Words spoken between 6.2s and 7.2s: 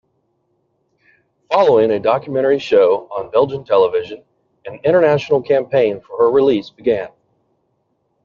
release began.